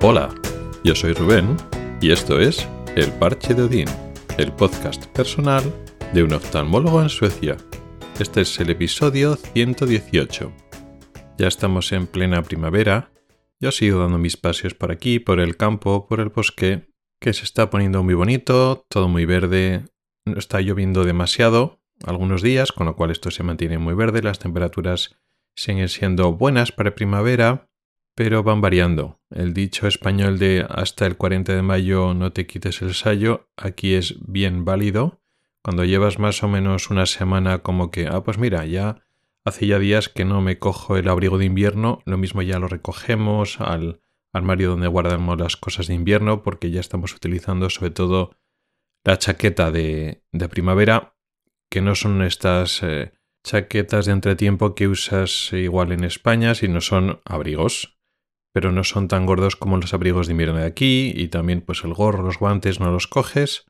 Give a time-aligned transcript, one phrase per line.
[0.00, 0.32] Hola,
[0.84, 1.56] yo soy Rubén
[2.00, 3.88] y esto es El Parche de Odín,
[4.36, 5.64] el podcast personal
[6.14, 7.56] de un oftalmólogo en Suecia.
[8.20, 10.52] Este es el episodio 118.
[11.36, 13.10] Ya estamos en plena primavera.
[13.58, 17.42] Yo sigo dando mis paseos por aquí, por el campo, por el bosque, que se
[17.42, 19.82] está poniendo muy bonito, todo muy verde.
[20.24, 24.22] No está lloviendo demasiado algunos días, con lo cual esto se mantiene muy verde.
[24.22, 25.18] Las temperaturas
[25.56, 27.67] siguen siendo buenas para primavera,
[28.18, 29.20] pero van variando.
[29.30, 33.94] El dicho español de hasta el 40 de mayo no te quites el sayo, aquí
[33.94, 35.22] es bien válido.
[35.62, 39.04] Cuando llevas más o menos una semana como que, ah, pues mira, ya
[39.44, 42.66] hace ya días que no me cojo el abrigo de invierno, lo mismo ya lo
[42.66, 44.00] recogemos al
[44.32, 48.32] armario donde guardamos las cosas de invierno, porque ya estamos utilizando sobre todo
[49.04, 51.14] la chaqueta de, de primavera,
[51.70, 53.12] que no son estas eh,
[53.44, 57.94] chaquetas de entretiempo que usas igual en España, sino son abrigos
[58.58, 61.84] pero no son tan gordos como los abrigos de invierno de aquí y también pues
[61.84, 63.66] el gorro, los guantes no los coges.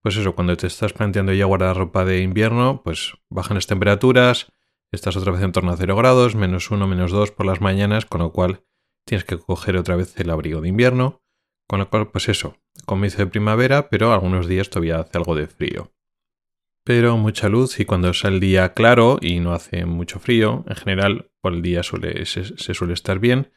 [0.00, 4.52] Pues eso, cuando te estás planteando ya guardar ropa de invierno, pues bajan las temperaturas,
[4.92, 8.06] estás otra vez en torno a 0 grados, menos 1, menos 2 por las mañanas,
[8.06, 8.62] con lo cual
[9.04, 11.20] tienes que coger otra vez el abrigo de invierno,
[11.66, 15.48] con lo cual pues eso, comienzo de primavera, pero algunos días todavía hace algo de
[15.48, 15.90] frío.
[16.84, 20.76] Pero mucha luz y cuando es el día claro y no hace mucho frío, en
[20.76, 23.50] general por el día suele, se suele estar bien,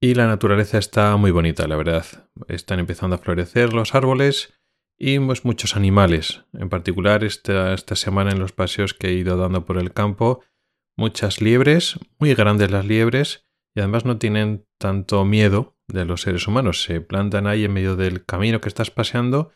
[0.00, 2.06] y la naturaleza está muy bonita, la verdad.
[2.46, 4.54] Están empezando a florecer los árboles
[4.96, 6.44] y pues, muchos animales.
[6.52, 10.42] En particular, esta, esta semana en los paseos que he ido dando por el campo,
[10.96, 16.46] muchas liebres, muy grandes las liebres, y además no tienen tanto miedo de los seres
[16.46, 16.82] humanos.
[16.82, 19.52] Se plantan ahí en medio del camino que estás paseando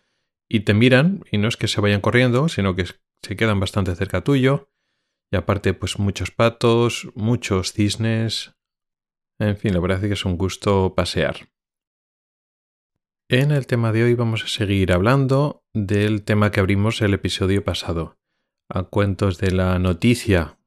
[0.48, 3.94] y te miran, y no es que se vayan corriendo, sino que se quedan bastante
[3.94, 4.70] cerca tuyo.
[5.30, 8.54] Y aparte, pues muchos patos, muchos cisnes,
[9.48, 11.48] en fin, la verdad es que es un gusto pasear.
[13.28, 17.64] En el tema de hoy vamos a seguir hablando del tema que abrimos el episodio
[17.64, 18.18] pasado,
[18.68, 20.58] a cuentos de la noticia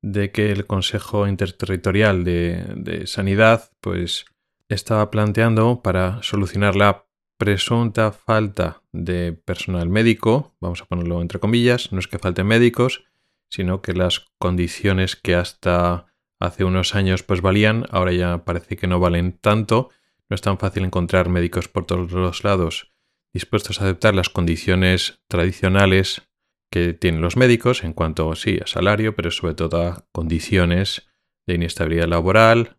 [0.00, 4.24] de que el Consejo Interterritorial de, Sanidad pues
[4.68, 7.06] estaba planteando para solucionar la
[7.38, 13.04] presunta falta de personal médico, vamos a ponerlo entre comillas, no es que falten médicos,
[13.48, 16.11] sino que las condiciones que hasta
[16.42, 19.90] hace unos años pues valían, ahora ya parece que no valen tanto,
[20.28, 22.92] no es tan fácil encontrar médicos por todos los lados
[23.32, 26.22] dispuestos a aceptar las condiciones tradicionales
[26.70, 31.08] que tienen los médicos en cuanto, sí, a salario, pero sobre todo a condiciones
[31.46, 32.76] de inestabilidad laboral,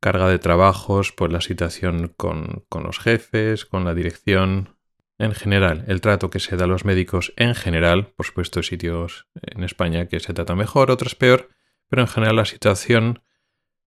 [0.00, 4.76] carga de trabajos, por la situación con, con los jefes, con la dirección,
[5.18, 8.64] en general, el trato que se da a los médicos en general, por supuesto hay
[8.64, 11.48] sitios en España que se trata mejor, otros peor,
[11.88, 13.22] pero en general la situación,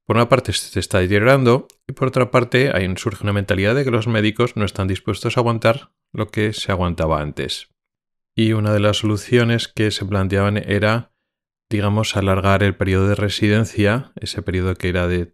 [0.06, 3.84] por una parte, se está deteriorando y por otra parte, ahí surge una mentalidad de
[3.84, 7.70] que los médicos no están dispuestos a aguantar lo que se aguantaba antes.
[8.36, 11.12] Y una de las soluciones que se planteaban era,
[11.70, 15.34] digamos, alargar el periodo de residencia, ese periodo que era de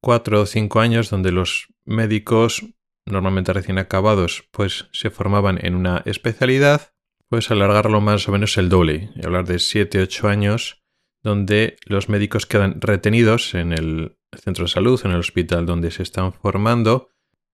[0.00, 2.64] cuatro o cinco años, donde los médicos,
[3.06, 6.92] normalmente recién acabados, pues se formaban en una especialidad,
[7.28, 10.81] pues alargarlo más o menos el doble, y hablar de siete, ocho años
[11.22, 16.02] donde los médicos quedan retenidos en el centro de salud, en el hospital donde se
[16.02, 17.10] están formando.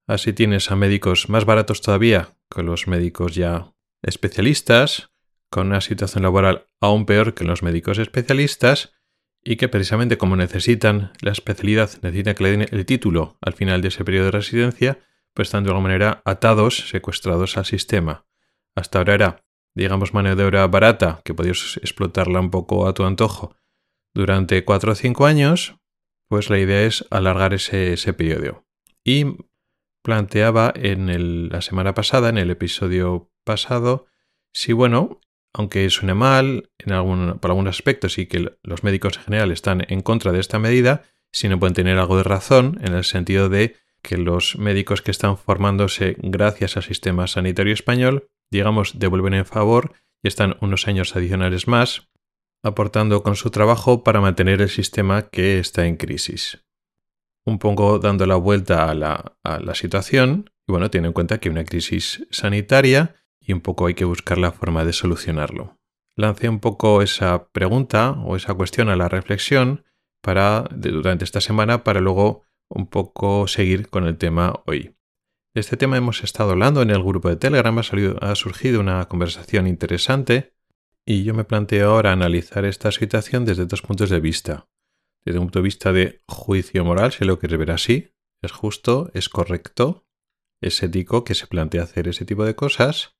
[0.06, 5.10] Así tienes a médicos más baratos todavía que los médicos ya especialistas,
[5.50, 8.92] con una situación laboral aún peor que los médicos especialistas,
[9.44, 13.82] y que precisamente como necesitan la especialidad, necesitan que le den el título al final
[13.82, 14.98] de ese periodo de residencia,
[15.32, 18.26] pues están de alguna manera atados, secuestrados al sistema.
[18.74, 19.44] Hasta ahora era,
[19.78, 23.54] digamos, mano de obra barata, que podías explotarla un poco a tu antojo,
[24.12, 25.76] durante cuatro o cinco años,
[26.28, 28.66] pues la idea es alargar ese, periodo.
[29.04, 29.36] Y
[30.02, 34.06] planteaba en la semana pasada, en el episodio pasado,
[34.52, 35.20] si bueno,
[35.54, 39.84] aunque suene mal en algún, por algunos aspectos y que los médicos en general están
[39.88, 43.48] en contra de esta medida, si no pueden tener algo de razón en el sentido
[43.48, 49.46] de que los médicos que están formándose gracias al sistema sanitario español, digamos, devuelven en
[49.46, 49.92] favor
[50.22, 52.08] y están unos años adicionales más
[52.62, 56.64] aportando con su trabajo para mantener el sistema que está en crisis.
[57.44, 61.52] Un poco dando la vuelta a la, situación, y bueno, tiene en cuenta que hay
[61.52, 65.78] una crisis sanitaria y un poco hay que buscar la forma de solucionarlo.
[66.14, 69.84] Lancé un poco esa pregunta o esa cuestión a la reflexión
[70.20, 74.97] para, durante esta semana para luego un poco seguir con el tema hoy.
[75.54, 79.66] De este tema hemos estado hablando en el grupo de Telegram, ha surgido una conversación
[79.66, 80.54] interesante
[81.06, 84.68] y yo me planteo ahora analizar esta situación desde dos puntos de vista.
[85.24, 89.10] Desde un punto de vista de juicio moral, si lo quieres ver así, es justo,
[89.14, 90.06] es correcto,
[90.60, 93.16] es ético que se plantea hacer ese tipo de cosas.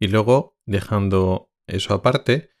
[0.00, 2.52] Y luego, dejando eso aparte,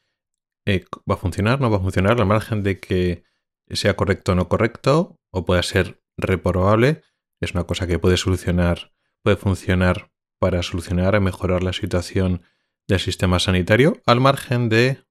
[0.66, 1.58] eh, ¿va a funcionar?
[1.60, 2.20] ¿No va a funcionar?
[2.20, 3.24] Al margen de que
[3.70, 7.02] sea correcto o no correcto, o pueda ser reprobable,
[7.40, 8.92] es una cosa que puede solucionar,
[9.22, 12.42] puede funcionar para solucionar y mejorar la situación
[12.86, 15.04] del sistema sanitario, al margen de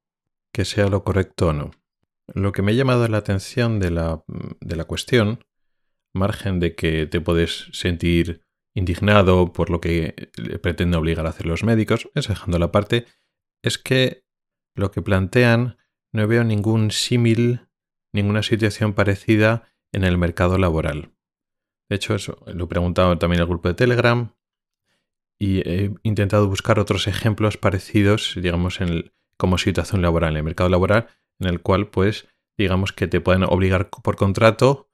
[0.54, 1.72] que sea lo correcto o no.
[2.34, 4.24] Lo que me ha llamado la atención de la,
[4.62, 5.44] de la cuestión,
[6.14, 10.31] margen de que te puedes sentir indignado por lo que
[10.62, 13.06] pretende obligar a hacer los médicos, es dejando la parte,
[13.62, 14.24] es que
[14.75, 15.78] lo que plantean
[16.12, 17.68] no veo ningún símil,
[18.12, 21.12] ninguna situación parecida en el mercado laboral.
[21.89, 24.33] De hecho, eso lo he preguntado también el grupo de Telegram
[25.39, 30.44] y he intentado buscar otros ejemplos parecidos, digamos, en el, como situación laboral, en el
[30.44, 31.07] mercado laboral,
[31.39, 32.27] en el cual, pues,
[32.57, 34.89] digamos que te pueden obligar por contrato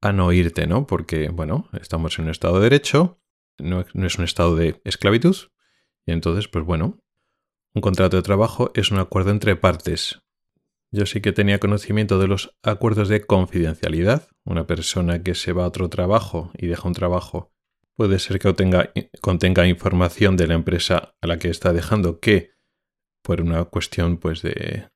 [0.00, 0.86] a no irte, ¿no?
[0.86, 3.20] Porque, bueno, estamos en un estado de derecho,
[3.58, 5.36] no es un estado de esclavitud,
[6.06, 6.98] y entonces, pues bueno,
[7.74, 10.22] un contrato de trabajo es un acuerdo entre partes.
[10.94, 14.28] Yo sí que tenía conocimiento de los acuerdos de confidencialidad.
[14.44, 17.50] Una persona que se va a otro trabajo y deja un trabajo
[17.96, 18.54] puede ser que
[19.20, 22.50] contenga, información de la empresa a la que está dejando que
[23.22, 24.88] por una cuestión pues de,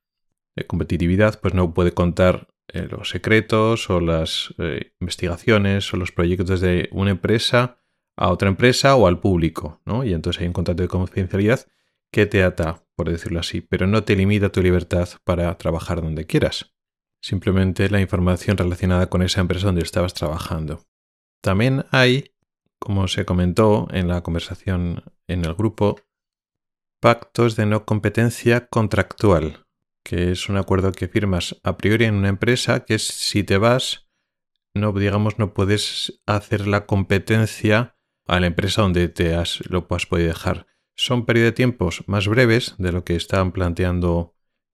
[0.67, 6.61] competitividad pues no puede contar eh, los secretos o las eh, investigaciones o los proyectos
[6.61, 7.77] de una empresa
[8.15, 10.03] a otra empresa o al público, ¿no?
[10.03, 11.67] Y entonces hay un contrato de confidencialidad
[12.11, 16.25] que te ata, por decirlo así, pero no te limita tu libertad para trabajar donde
[16.25, 16.73] quieras.
[17.21, 20.85] Simplemente la información relacionada con esa empresa donde estabas trabajando.
[21.41, 22.31] También hay
[22.79, 25.99] como se comentó en la conversación en el grupo,
[27.01, 29.65] pactos de no competencia contractual,
[30.03, 33.57] que es un acuerdo que firmas a priori en una empresa que es si te
[33.57, 34.07] vas,
[34.73, 37.95] no digamos no puedes hacer la competencia
[38.27, 40.66] a la empresa donde te has lo has podido dejar.
[40.97, 44.33] Son periodos de tiempos más breves de lo que están planteando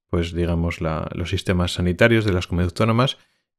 [0.10, 3.18] pues digamos los sistemas sanitarios de las comunidades autónomas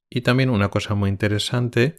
[0.09, 1.97] y también una cosa muy interesante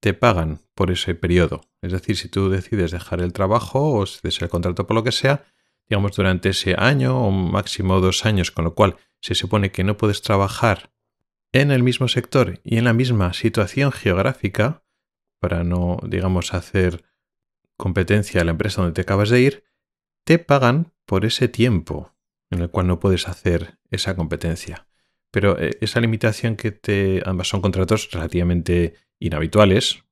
[0.00, 1.60] te pagan por ese periodo.
[1.80, 5.12] Es decir, si tú decides dejar el trabajo o si el contrato por lo que
[5.12, 5.44] sea,
[5.88, 9.96] digamos durante ese año o máximo dos años, con lo cual se supone que no
[9.96, 10.90] puedes trabajar
[11.52, 14.82] en el mismo sector y en la misma situación geográfica
[15.38, 17.04] para no, digamos, hacer
[17.76, 19.64] competencia a la empresa donde te acabas de ir,
[20.24, 22.12] te pagan por ese tiempo
[22.50, 24.86] en el cual no puedes hacer esa competencia.
[25.30, 27.22] Pero eh, esa limitación que te...
[27.26, 30.04] ambas son contratos relativamente inhabituales,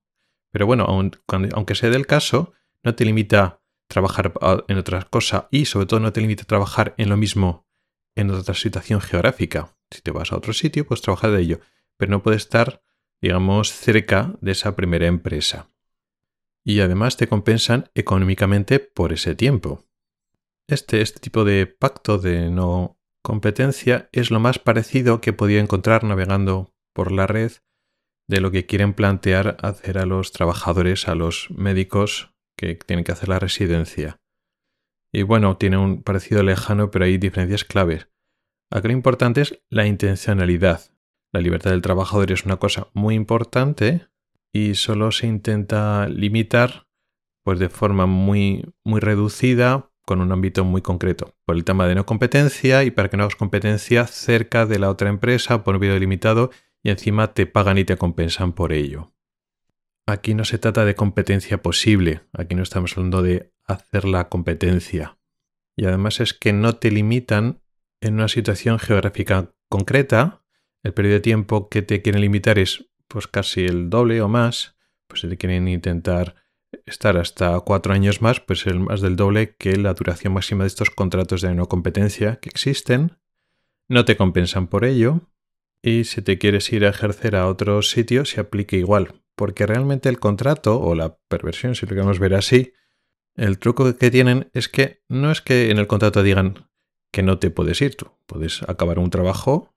[0.50, 4.32] pero bueno, aunque sea del caso, no te limita trabajar
[4.68, 7.66] en otra cosa y sobre todo no te limita trabajar en lo mismo
[8.14, 9.74] en otra situación geográfica.
[9.90, 11.60] Si te vas a otro sitio, pues trabajar de ello,
[11.96, 12.82] pero no puedes estar,
[13.20, 15.68] digamos, cerca de esa primera empresa.
[16.64, 19.82] Y además te compensan económicamente por ese tiempo.
[20.68, 26.04] Este, este tipo de pacto de no competencia es lo más parecido que podía encontrar
[26.04, 27.52] navegando por la red
[28.28, 33.12] de lo que quieren plantear hacer a los trabajadores, a los médicos que tienen que
[33.12, 34.20] hacer la residencia.
[35.12, 38.08] Y bueno, tiene un parecido lejano, pero hay diferencias claves.
[38.70, 40.81] Aquí lo importante es la intencionalidad.
[41.32, 44.08] La libertad del trabajador es una cosa muy importante
[44.54, 46.86] y solo se intenta limitar
[47.44, 51.94] pues de forma muy, muy reducida con un ámbito muy concreto, por el tema de
[51.94, 55.81] no competencia y para que no hagas competencia cerca de la otra empresa por un
[55.81, 56.50] periodo limitado
[56.82, 59.14] y encima te pagan y te compensan por ello.
[60.06, 65.16] Aquí no se trata de competencia posible, aquí no estamos hablando de hacer la competencia.
[65.76, 67.62] Y además es que no te limitan
[68.02, 70.44] en una situación geográfica concreta,
[70.82, 74.76] el periodo de tiempo que te quieren limitar es pues casi el doble o más,
[75.06, 76.34] pues si te quieren intentar
[76.86, 80.69] estar hasta cuatro años más, pues es más del doble que la duración máxima de
[80.69, 83.19] estos contratos de no competencia que existen.
[83.88, 85.32] No te compensan por ello,
[85.82, 90.08] y si te quieres ir a ejercer a otro sitio se aplica igual, porque realmente
[90.08, 92.72] el contrato o la perversión, si lo queremos ver así,
[93.34, 96.69] el truco que tienen es que no es que en el contrato digan
[97.10, 99.74] que no te puedes ir tú, puedes acabar un trabajo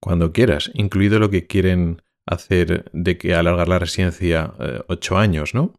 [0.00, 5.54] cuando quieras, incluido lo que quieren hacer de que alargar la residencia eh, ocho años,
[5.54, 5.74] ¿no?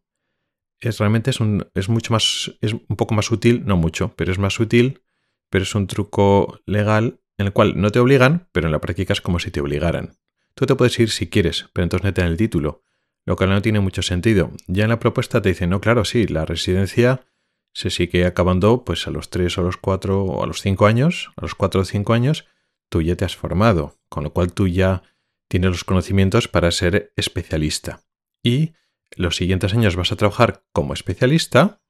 [0.80, 4.32] Es realmente es, un, es mucho más, es un poco más útil, no mucho, pero
[4.32, 5.02] es más útil,
[5.50, 9.12] pero es un truco legal en el cual no te obligan, pero en la práctica
[9.12, 10.16] es como si te obligaran.
[10.54, 12.82] Tú te puedes ir si quieres, pero entonces no te el título,
[13.24, 14.52] lo cual no tiene mucho sentido.
[14.66, 17.26] Ya en la propuesta te dicen, no, claro, sí, la residencia
[17.72, 20.86] se sigue acabando pues a los 3 o a los 4 o a los 5
[20.86, 22.46] años, a los 4 o 5 años,
[22.88, 25.02] tú ya te has formado, con lo cual tú ya
[25.48, 28.02] tienes los conocimientos para ser especialista.
[28.42, 28.74] Y
[29.16, 31.82] los siguientes años vas a trabajar como especialista,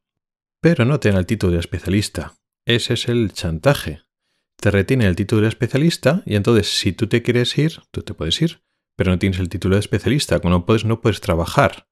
[0.61, 2.35] pero no te dan el título de especialista.
[2.67, 4.03] Ese es el chantaje.
[4.57, 8.15] Te retiene el título de especialista y entonces si tú te quieres ir, tú te
[8.15, 8.63] puedes ir,
[8.97, 11.89] pero no tienes el título de especialista, como no puedes, no puedes trabajar.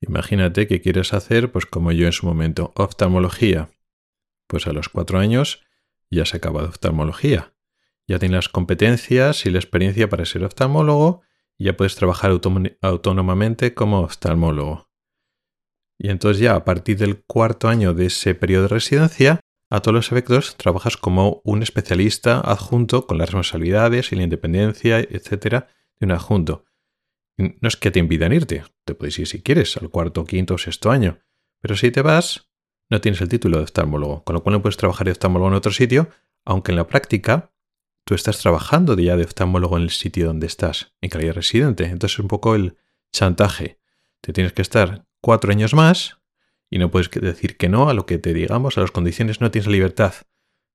[0.00, 3.70] Imagínate que quieres hacer, pues como yo en su momento, oftalmología.
[4.46, 5.62] Pues a los cuatro años
[6.10, 7.54] ya se acaba de oftalmología.
[8.06, 11.22] Ya tienes las competencias y la experiencia para ser oftalmólogo
[11.58, 12.30] ya puedes trabajar
[12.82, 14.88] autónomamente como oftalmólogo.
[15.98, 19.94] Y entonces ya a partir del cuarto año de ese periodo de residencia, a todos
[19.94, 26.06] los efectos trabajas como un especialista adjunto con las responsabilidades y la independencia, etcétera, de
[26.06, 26.64] un adjunto.
[27.38, 30.58] No es que te impidan irte, te puedes ir si quieres, al cuarto, quinto o
[30.58, 31.18] sexto año,
[31.60, 32.48] pero si te vas,
[32.88, 35.54] no tienes el título de oftalmólogo, con lo cual no puedes trabajar de oftalmólogo en
[35.54, 36.08] otro sitio,
[36.44, 37.52] aunque en la práctica
[38.06, 41.84] tú estás trabajando ya de oftalmólogo en el sitio donde estás, en calidad residente.
[41.84, 42.76] Entonces es un poco el
[43.12, 43.80] chantaje.
[44.20, 46.18] Te tienes que estar cuatro años más
[46.70, 49.50] y no puedes decir que no a lo que te digamos, a las condiciones, no
[49.50, 50.14] tienes libertad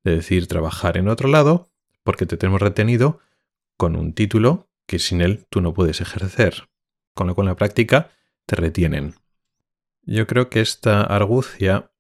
[0.04, 1.70] de decir trabajar en otro lado
[2.04, 3.22] porque te tenemos retenido
[3.78, 6.68] con un título que sin él tú no puedes ejercer.
[7.14, 8.12] Con lo cual en la práctica
[8.46, 9.16] te retienen.
[10.02, 11.92] Yo creo que esta argucia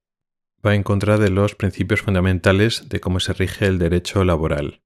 [0.65, 4.81] va en contra de los principios fundamentales de cómo se rige el derecho laboral.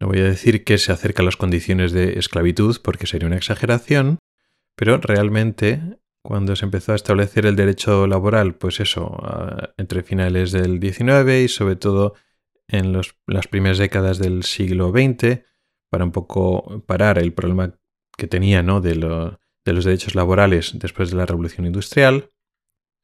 [0.00, 3.36] No voy a decir que se acerca a las condiciones de esclavitud porque sería una
[3.36, 4.18] exageración,
[4.74, 9.18] pero realmente cuando se empezó a establecer el derecho laboral, pues eso,
[9.76, 12.14] entre finales del XIX y sobre todo
[12.68, 15.40] en las primeras décadas del siglo XX,
[15.90, 17.74] para un poco parar el problema
[18.16, 18.80] que tenía ¿no?
[18.80, 22.30] de, los derechos laborales después de la revolución industrial,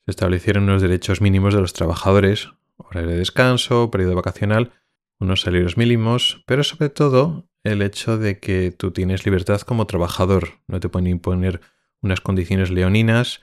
[0.04, 4.72] se establecieron unos derechos mínimos de los trabajadores, horario de descanso, periodo vacacional,
[5.18, 10.60] unos salarios mínimos, pero sobre todo el hecho de que tú tienes libertad como trabajador,
[10.66, 11.60] no te pueden imponer
[12.00, 13.42] unas condiciones leoninas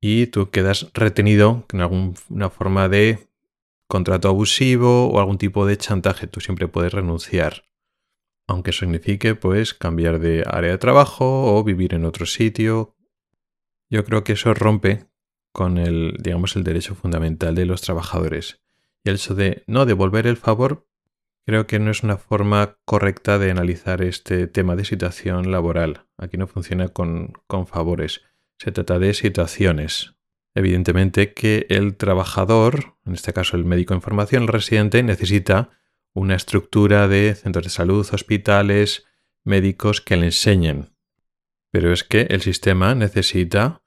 [0.00, 3.28] y tú quedas retenido en alguna forma de
[3.86, 7.64] contrato abusivo o algún tipo de chantaje, tú siempre puedes renunciar.
[8.48, 12.96] Aunque signifique pues cambiar de área de trabajo o vivir en otro sitio.
[13.90, 15.06] Yo creo que eso rompe
[15.52, 18.62] con el, digamos, el derecho fundamental de los trabajadores.
[19.04, 20.88] Y el hecho de no devolver el favor
[21.44, 26.06] Creo que no es una forma correcta de analizar este tema de situación laboral.
[26.16, 27.32] Aquí no funciona con,
[27.66, 28.22] favores.
[28.58, 30.14] Se trata de situaciones.
[30.54, 35.70] Evidentemente que el trabajador, en este caso el médico en formación, el residente, necesita
[36.14, 39.06] una estructura de centros de salud, hospitales,
[39.42, 40.94] médicos que le enseñen.
[41.72, 43.82] Pero es que el sistema necesita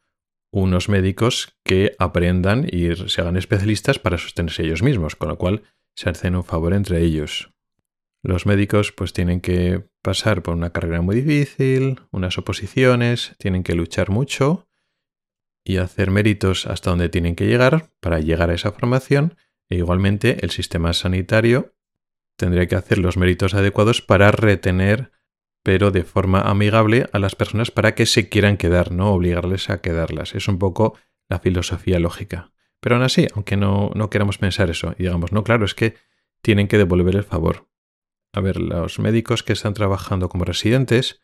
[0.51, 5.63] unos médicos que aprendan y se hagan especialistas para sostenerse ellos mismos, con lo cual
[5.95, 7.51] se hacen un favor entre ellos.
[8.21, 13.75] Los médicos pues tienen que pasar por una carrera muy difícil, unas oposiciones, tienen que
[13.75, 14.67] luchar mucho
[15.63, 19.35] y hacer méritos hasta donde tienen que llegar para llegar a esa formación
[19.69, 21.73] e igualmente el sistema sanitario
[22.35, 25.11] tendría que hacer los méritos adecuados para retener
[25.65, 29.81] pero de forma amigable a las personas para que se quieran quedar, no obligarles a
[29.81, 30.35] quedarlas.
[30.35, 30.95] Es un poco
[31.27, 32.51] la filosofía lógica.
[32.79, 35.95] Pero aún así, aunque no, no queramos pensar eso, y digamos, no, claro, es que
[36.41, 37.67] tienen que devolver el favor.
[38.33, 41.21] A ver, los médicos que están trabajando como residentes,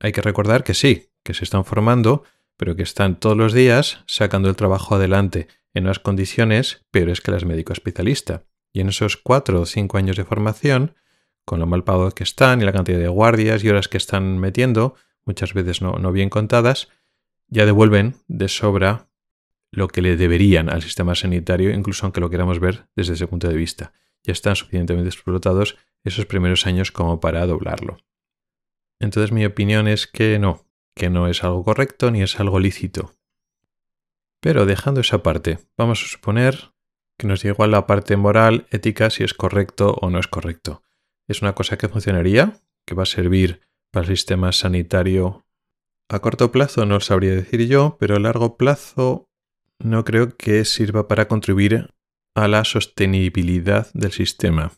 [0.00, 2.24] hay que recordar que sí, que se están formando,
[2.56, 7.30] pero que están todos los días sacando el trabajo adelante en unas condiciones peores que
[7.30, 8.44] las médico especialista.
[8.72, 10.94] Y en esos cuatro o cinco años de formación,
[11.44, 14.38] con lo mal pagado que están y la cantidad de guardias y horas que están
[14.38, 14.94] metiendo,
[15.24, 16.88] muchas veces no, no bien contadas,
[17.48, 19.08] ya devuelven de sobra
[19.70, 23.48] lo que le deberían al sistema sanitario, incluso aunque lo queramos ver desde ese punto
[23.48, 23.92] de vista.
[24.22, 27.98] Ya están suficientemente explotados esos primeros años como para doblarlo.
[28.98, 33.14] Entonces mi opinión es que no, que no es algo correcto ni es algo lícito.
[34.40, 36.72] Pero dejando esa parte, vamos a suponer
[37.18, 40.82] que nos llegó a la parte moral, ética, si es correcto o no es correcto.
[41.28, 42.60] ¿Es una cosa que funcionaría?
[42.84, 45.46] ¿Que va a servir para el sistema sanitario?
[46.08, 49.25] A corto plazo no lo sabría decir yo, pero a largo plazo
[49.78, 51.90] no creo que sirva para contribuir
[52.34, 54.72] a la sostenibilidad del sistema.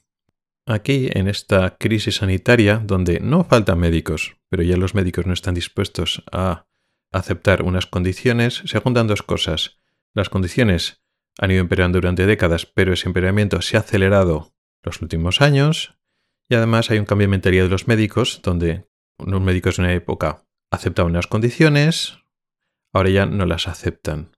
[0.66, 5.54] Aquí, en esta crisis sanitaria, donde no faltan médicos, pero ya los médicos no están
[5.54, 6.66] dispuestos a
[7.10, 9.80] aceptar unas condiciones, se juntan dos cosas.
[10.14, 11.02] Las condiciones
[11.38, 14.52] han ido empeorando durante décadas, pero ese empeoramiento se ha acelerado
[14.82, 15.98] los últimos años,
[16.48, 18.88] y además hay un cambio de mentalidad de los médicos, donde
[19.18, 22.18] unos médicos en una época aceptaban unas condiciones,
[22.92, 24.30] ahora ya no las aceptan.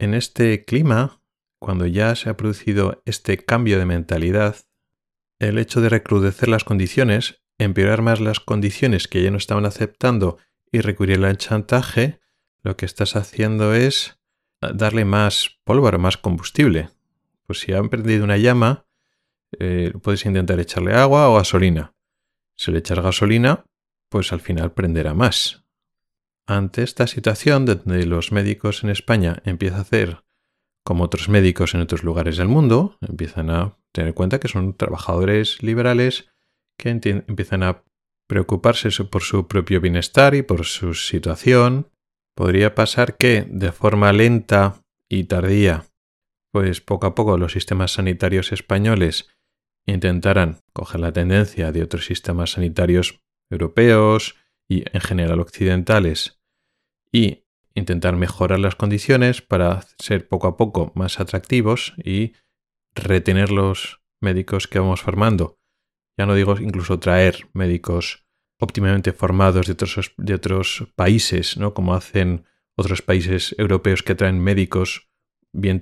[0.00, 1.20] En este clima,
[1.58, 4.56] cuando ya se ha producido este cambio de mentalidad,
[5.38, 10.38] el hecho de recrudecer las condiciones, empeorar más las condiciones que ya no estaban aceptando
[10.72, 12.18] y recurrir al chantaje,
[12.62, 14.18] lo que estás haciendo es
[14.62, 16.88] darle más pólvora, más combustible.
[17.46, 18.86] Pues si ha prendido una llama,
[19.58, 21.92] eh, puedes intentar echarle agua o gasolina.
[22.56, 23.66] Si le echas gasolina,
[24.08, 25.62] pues al final prenderá más.
[26.50, 30.24] Ante esta situación donde los médicos en España empiezan a hacer
[30.84, 34.76] como otros médicos en otros lugares del mundo, empiezan a tener en cuenta que son
[34.76, 36.28] trabajadores liberales
[36.76, 37.84] que empiezan a
[38.26, 41.88] preocuparse por su propio bienestar y por su situación.
[42.34, 45.84] Podría pasar que de forma lenta y tardía,
[46.50, 49.28] pues poco a poco los sistemas sanitarios españoles
[49.86, 54.34] intentaran coger la tendencia de otros sistemas sanitarios europeos
[54.68, 56.39] y en general occidentales
[57.12, 62.32] y intentar mejorar las condiciones para ser poco a poco más atractivos y
[62.94, 65.58] retener los médicos que vamos formando.
[66.18, 68.26] Ya no digo incluso traer médicos
[68.58, 71.72] óptimamente formados de otros, de otros países, ¿no?
[71.72, 72.44] como hacen
[72.76, 75.08] otros países europeos que traen médicos
[75.52, 75.80] bien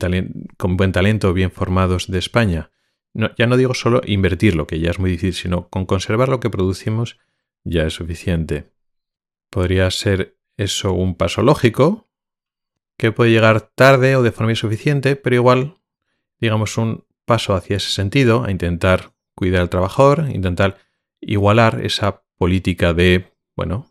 [0.56, 2.70] con buen talento, bien formados de España.
[3.14, 6.50] ya no digo solo invertirlo, que ya es muy difícil, sino con conservar lo que
[6.50, 7.18] producimos
[7.64, 8.72] ya es suficiente.
[9.50, 12.08] Podría ser eso un paso lógico,
[12.98, 15.78] que puede llegar tarde o de forma insuficiente, pero igual,
[16.40, 20.78] digamos, un paso hacia ese sentido, a intentar cuidar al trabajador, intentar
[21.20, 23.86] igualar esa política de, bueno,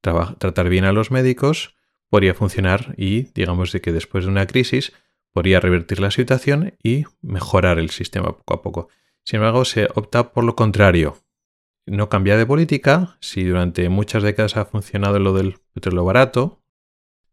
[0.00, 1.74] tratar bien a los médicos,
[2.08, 4.92] podría funcionar y, digamos, de que después de una crisis
[5.32, 8.88] podría revertir la situación y mejorar el sistema poco a poco.
[9.24, 11.16] Sin embargo, se opta por lo contrario,
[11.86, 16.62] no cambia de política, si durante muchas décadas ha funcionado lo del petróleo barato,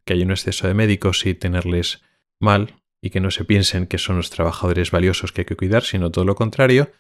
[0.06, 2.02] que hay un exceso de médicos y tenerles
[2.40, 5.84] mal y que no se piensen que son los trabajadores valiosos que hay que cuidar,
[5.84, 6.92] sino todo lo contrario,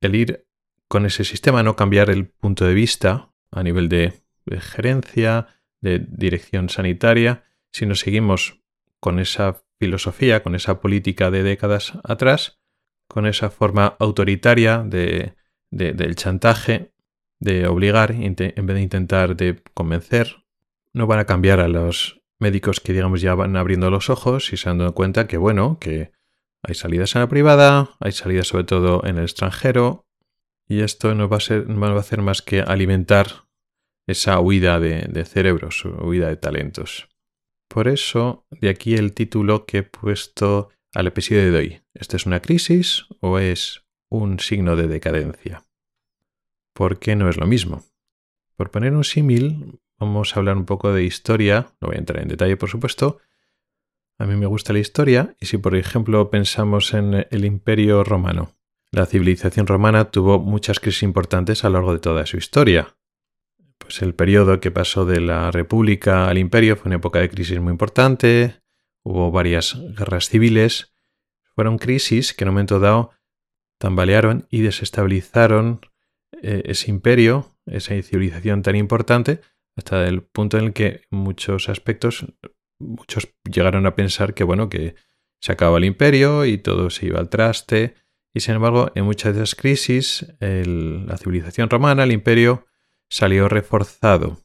[0.00, 0.46] el ir
[0.88, 5.48] con ese sistema, no cambiar el punto de vista a nivel de, de gerencia,
[5.80, 8.60] de dirección sanitaria, sino seguimos
[9.00, 12.60] con esa filosofía, con esa política de décadas atrás,
[13.06, 15.34] con esa forma autoritaria de
[15.70, 16.92] del chantaje,
[17.40, 20.44] de obligar en vez de intentar de convencer.
[20.92, 24.56] No van a cambiar a los médicos que digamos ya van abriendo los ojos y
[24.56, 26.12] se han dado cuenta que bueno, que
[26.62, 30.06] hay salidas en la privada, hay salidas sobre todo en el extranjero
[30.66, 33.46] y esto no va a, ser, no va a hacer más que alimentar
[34.06, 37.08] esa huida de, de cerebros, huida de talentos.
[37.68, 41.80] Por eso, de aquí el título que he puesto al episodio de hoy.
[41.94, 45.64] ¿Esta es una crisis o es un signo de decadencia.
[46.72, 47.84] ¿Por qué no es lo mismo?
[48.56, 52.22] Por poner un símil, vamos a hablar un poco de historia, no voy a entrar
[52.22, 53.18] en detalle por supuesto.
[54.18, 58.52] A mí me gusta la historia y si por ejemplo pensamos en el imperio romano,
[58.90, 62.96] la civilización romana tuvo muchas crisis importantes a lo largo de toda su historia.
[63.76, 67.60] Pues el periodo que pasó de la república al imperio fue una época de crisis
[67.60, 68.60] muy importante,
[69.02, 70.94] hubo varias guerras civiles,
[71.54, 73.10] fueron crisis que en un momento dado
[73.78, 75.80] tambalearon y desestabilizaron
[76.42, 79.40] eh, ese imperio, esa civilización tan importante,
[79.76, 82.26] hasta el punto en el que muchos aspectos
[82.78, 84.94] muchos llegaron a pensar que bueno, que
[85.40, 87.94] se acababa el imperio y todo se iba al traste.
[88.34, 92.66] Y sin embargo, en muchas de esas crisis, la civilización romana, el imperio,
[93.08, 94.44] salió reforzado.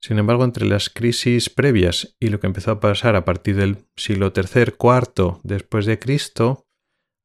[0.00, 3.86] Sin embargo, entre las crisis previas y lo que empezó a pasar a partir del
[3.96, 6.66] siglo III, IV después de Cristo,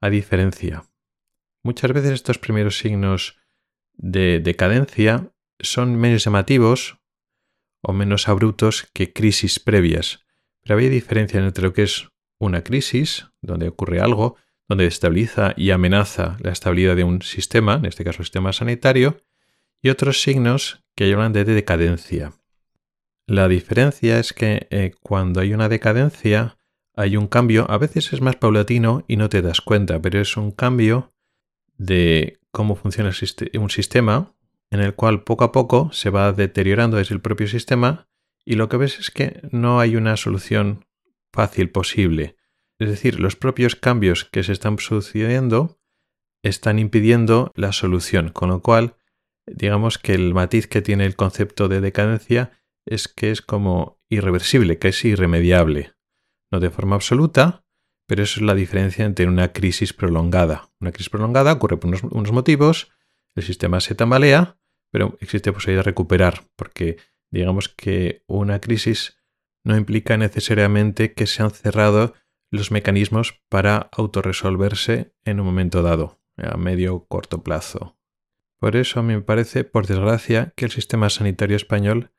[0.02, 0.84] a diferencia.
[1.68, 3.36] Muchas veces estos primeros signos
[3.98, 6.98] de decadencia son menos llamativos
[7.82, 10.26] o menos abruptos que crisis previas.
[10.62, 12.08] Pero había diferencia entre lo que es
[12.40, 14.38] una crisis, donde ocurre algo,
[14.70, 19.18] donde estabiliza y amenaza la estabilidad de un sistema, en este caso el sistema sanitario,
[19.82, 22.32] y otros signos que hablan de decadencia.
[23.26, 26.58] La diferencia es que eh, cuando hay una decadencia
[26.96, 30.38] hay un cambio, a veces es más paulatino y no te das cuenta, pero es
[30.38, 31.12] un cambio
[31.78, 33.12] de cómo funciona
[33.60, 34.34] un sistema
[34.72, 38.08] en el cual poco a poco se va deteriorando desde el propio sistema
[38.46, 40.86] y lo que ves es que no hay una solución
[41.32, 42.36] fácil posible.
[42.80, 45.80] Es decir, los propios cambios que se están sucediendo
[46.44, 48.96] están impidiendo la solución, con lo cual
[49.46, 52.52] digamos que el matiz que tiene el concepto de decadencia
[52.86, 55.94] es que es como irreversible, que es irremediable.
[56.52, 57.66] No de forma absoluta,
[58.08, 60.70] pero eso es la diferencia entre una crisis prolongada.
[60.80, 62.92] Una crisis prolongada ocurre por unos, motivos,
[63.36, 64.58] el sistema se tambalea,
[64.92, 66.98] pero existe posibilidad de recuperar, porque
[67.30, 69.18] digamos que una crisis
[69.64, 72.14] no implica necesariamente que se han cerrado
[72.50, 77.98] los mecanismos para autorresolverse en un momento dado, a medio o corto plazo.
[78.58, 82.12] Por eso me parece, por desgracia, que el sistema sanitario español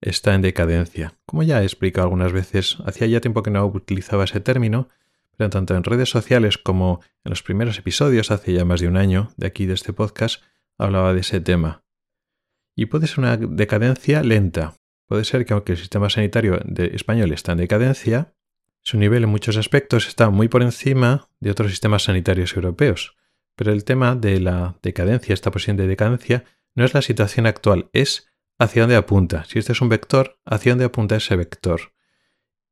[0.00, 1.14] está en decadencia.
[1.24, 4.88] Como ya he explicado algunas veces, hacía ya tiempo que no utilizaba ese término,
[5.36, 8.96] pero tanto en redes sociales como en los primeros episodios, hace ya más de un
[8.96, 10.42] año de aquí de este podcast,
[10.78, 11.84] hablaba de ese tema.
[12.74, 14.74] Y puede ser una decadencia lenta.
[15.06, 18.34] Puede ser que aunque el sistema sanitario de español está en decadencia,
[18.82, 23.16] su nivel en muchos aspectos está muy por encima de otros sistemas sanitarios europeos.
[23.56, 26.44] Pero el tema de la decadencia, esta posición de decadencia,
[26.74, 29.44] no es la situación actual, es hacia dónde apunta.
[29.44, 31.95] Si este es un vector, hacia dónde apunta ese vector.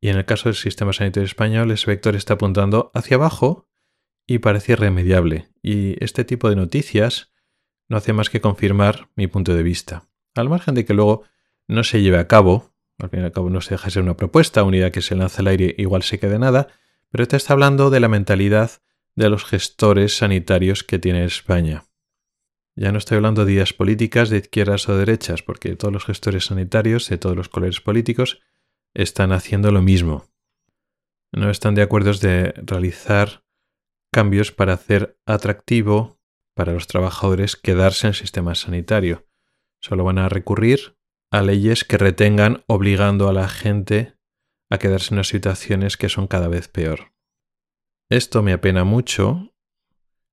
[0.04, 3.70] Y en el caso del sistema sanitario español, ese vector está apuntando hacia abajo
[4.26, 5.48] y parece irremediable.
[5.62, 7.32] Y este tipo de noticias
[7.88, 10.06] no hace más que confirmar mi punto de vista.
[10.34, 11.22] Al margen de que luego
[11.68, 14.02] no se lleve a cabo, al fin y al cabo no se deja de ser
[14.02, 16.68] una propuesta, una idea que se lanza al aire igual se quede nada,
[17.10, 18.72] pero te está hablando de la mentalidad
[19.14, 21.86] de los gestores sanitarios que tiene España.
[22.76, 26.44] Ya no estoy hablando de ideas políticas de izquierdas o derechas, porque todos los gestores
[26.44, 28.42] sanitarios de todos los colores políticos
[28.94, 30.24] están haciendo lo mismo.
[31.32, 33.44] No están de acuerdo de realizar
[34.12, 36.20] cambios para hacer atractivo
[36.54, 39.26] para los trabajadores quedarse en el sistema sanitario.
[39.80, 40.96] Solo van a recurrir
[41.32, 44.14] a leyes que retengan obligando a la gente
[44.70, 47.12] a quedarse en unas situaciones que son cada vez peor.
[48.08, 49.52] Esto me apena mucho.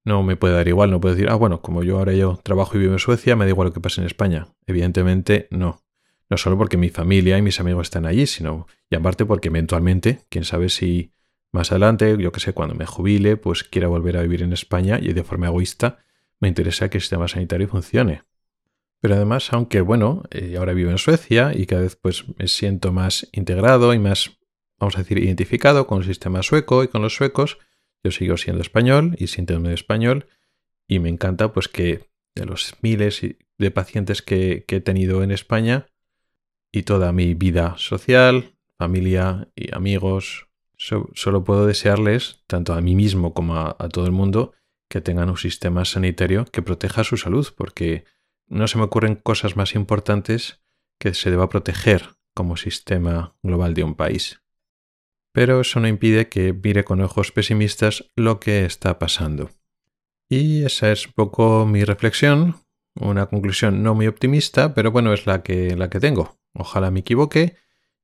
[0.05, 2.77] No me puede dar igual, no puedo decir, ah, bueno, como yo ahora yo trabajo
[2.77, 4.47] y vivo en Suecia, me da igual lo que pase en España.
[4.65, 5.83] Evidentemente no.
[6.31, 10.21] No solo porque mi familia y mis amigos están allí, sino y aparte porque eventualmente,
[10.29, 11.11] quién sabe si
[11.51, 14.97] más adelante, yo que sé, cuando me jubile, pues quiera volver a vivir en España
[15.01, 15.99] y de forma egoísta
[16.39, 18.23] me interesa que el sistema sanitario funcione.
[19.01, 22.93] Pero además, aunque bueno, eh, ahora vivo en Suecia y cada vez pues me siento
[22.93, 24.39] más integrado y más,
[24.79, 27.57] vamos a decir, identificado con el sistema sueco y con los suecos,
[28.05, 30.27] yo sigo siendo español y sintiéndome español
[30.87, 33.21] y me encanta pues que de los miles
[33.57, 35.87] de pacientes que, he tenido en España
[36.71, 43.33] y toda mi vida social, familia y amigos, solo puedo desearles, tanto a mí mismo
[43.33, 44.53] como a todo el mundo,
[44.89, 48.03] que tengan un sistema sanitario que proteja su salud, porque
[48.47, 50.61] no se me ocurren cosas más importantes
[50.99, 54.41] que se deba proteger como sistema global de un país.
[55.33, 59.49] Pero eso no impide que mire con ojos pesimistas lo que está pasando.
[60.29, 62.55] Y esa es un poco mi reflexión,
[62.95, 66.37] una conclusión no muy optimista, pero bueno, es la que, la que tengo.
[66.53, 67.55] Ojalá me equivoque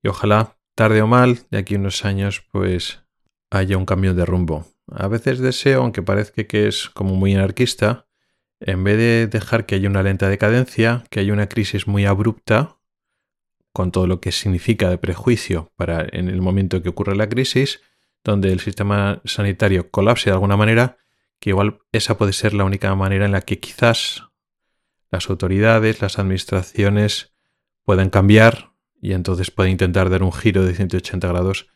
[0.02, 3.04] y ojalá tarde o mal, de aquí a unos años, pues
[3.50, 4.66] haya un cambio de rumbo.
[4.90, 8.08] A veces deseo, aunque parezca que es como muy anarquista,
[8.60, 12.78] en vez de dejar que haya una lenta decadencia, que haya una crisis muy abrupta,
[13.74, 17.82] con todo lo que significa de prejuicio para en el momento que ocurre la crisis,
[18.24, 20.98] donde el sistema sanitario colapse de alguna manera,
[21.40, 24.24] que igual esa puede ser la única manera en la que quizás
[25.12, 27.34] las autoridades, las administraciones
[27.84, 31.68] puedan cambiar y entonces pueden intentar dar un giro de 180 grados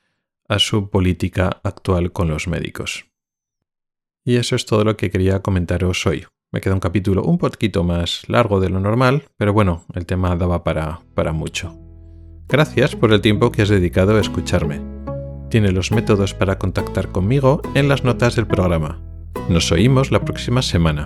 [0.47, 3.05] a su política actual con los médicos.
[4.23, 6.25] Y eso es todo lo que quería comentaros hoy.
[6.51, 10.35] Me queda un capítulo un poquito más largo de lo normal, pero bueno, el tema
[10.35, 11.77] daba para, para mucho.
[12.49, 14.81] Gracias por el tiempo que has dedicado a escucharme.
[15.49, 18.99] Tienes los métodos para contactar conmigo en las notas del programa.
[19.47, 21.05] Nos oímos la próxima semana.